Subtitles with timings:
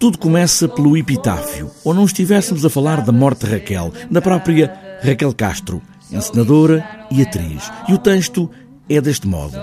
[0.00, 4.72] Tudo começa pelo epitáfio, ou não estivéssemos a falar da morte de Raquel, da própria
[5.04, 7.70] Raquel Castro, encenadora e atriz.
[7.86, 8.50] E o texto
[8.88, 9.54] é deste modo.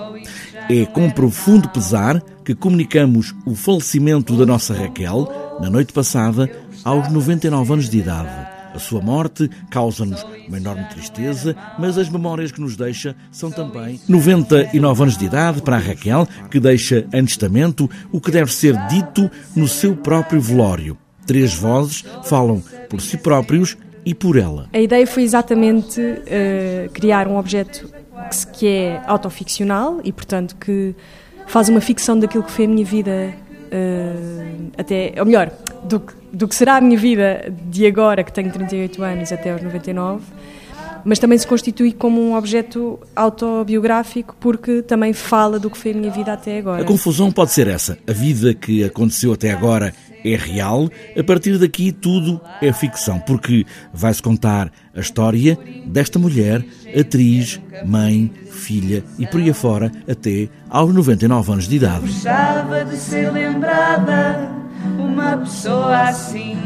[0.70, 6.48] É com profundo pesar que comunicamos o falecimento da nossa Raquel, na noite passada,
[6.84, 8.57] aos 99 anos de idade.
[8.78, 13.98] A sua morte causa-nos uma enorme tristeza, mas as memórias que nos deixa são também
[14.08, 18.76] 99 anos de idade para a Raquel, que deixa em testamento o que deve ser
[18.86, 20.96] dito no seu próprio velório.
[21.26, 24.68] Três vozes falam por si próprios e por ela.
[24.72, 27.92] A ideia foi exatamente uh, criar um objeto
[28.30, 30.94] que, que é autoficcional e, portanto, que
[31.48, 33.34] faz uma ficção daquilo que foi a minha vida
[33.72, 35.50] uh, até, ou melhor,
[35.84, 39.62] do, do que será a minha vida de agora, que tenho 38 anos, até aos
[39.62, 40.22] 99,
[41.04, 45.94] mas também se constitui como um objeto autobiográfico porque também fala do que foi a
[45.94, 46.82] minha vida até agora.
[46.82, 47.98] A confusão pode ser essa.
[48.06, 49.94] A vida que aconteceu até agora
[50.24, 56.64] é real, a partir daqui tudo é ficção, porque vai-se contar a história desta mulher,
[56.98, 62.06] atriz, mãe, filha e por aí afora até aos 99 anos de idade.
[62.06, 64.50] Gostava de ser lembrada
[64.98, 66.56] uma pessoa assim,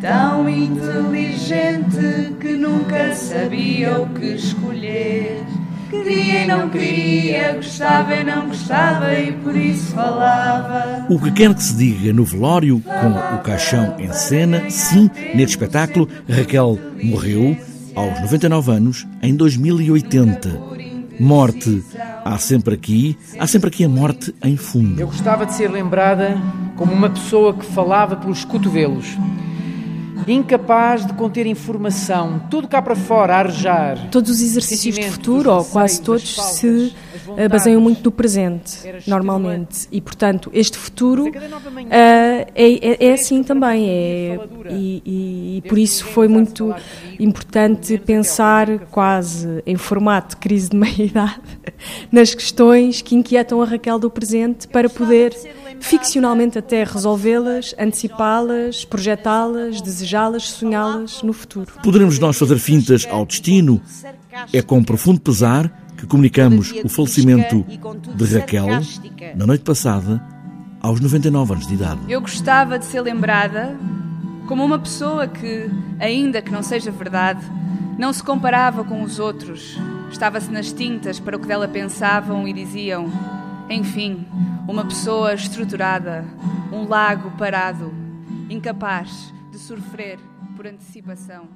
[0.00, 5.44] tão inteligente que nunca sabia o que escolher.
[5.90, 11.06] Queria e não queria, gostava e não gostava e por isso falava.
[11.08, 15.50] O que quer que se diga no velório, com o caixão em cena, sim, neste
[15.50, 17.56] espetáculo, Raquel morreu
[17.94, 20.76] aos 99 anos em 2080.
[21.18, 21.82] Morte
[22.24, 25.00] há sempre aqui, há sempre aqui a morte em fundo.
[25.00, 26.36] Eu gostava de ser lembrada
[26.74, 29.16] como uma pessoa que falava pelos cotovelos
[30.26, 34.10] incapaz de conter informação, tudo cá para fora, a arejar.
[34.10, 36.94] Todos os exercícios de futuro, ou quase todos, se
[37.50, 39.88] baseiam muito no presente, normalmente.
[39.90, 41.32] E, portanto, este futuro uh,
[41.90, 43.88] é, é, é, assim também.
[43.88, 44.38] É,
[44.70, 46.74] e, e, e, por isso foi muito
[47.18, 51.40] importante pensar quase em formato de crise de meia-idade
[52.10, 55.34] nas questões que inquietam a Raquel do presente para poder
[55.80, 59.80] ficcionalmente até resolvê-las, antecipá-las, projetá-las,
[60.16, 61.72] desejá-las, sonhá-las no futuro.
[61.82, 63.80] Poderemos nós fazer fintas ao destino?
[64.52, 67.64] É com profundo pesar que comunicamos o falecimento
[68.14, 68.66] de Raquel
[69.34, 70.22] na noite passada,
[70.80, 72.00] aos 99 anos de idade.
[72.08, 73.76] Eu gostava de ser lembrada
[74.46, 77.44] como uma pessoa que, ainda que não seja verdade,
[77.98, 79.78] não se comparava com os outros,
[80.10, 83.10] estava-se nas tintas para o que dela pensavam e diziam.
[83.68, 84.26] Enfim,
[84.68, 86.24] uma pessoa estruturada,
[86.70, 87.92] um lago parado,
[88.48, 90.18] incapaz de sofrer
[90.54, 91.48] por antecipação.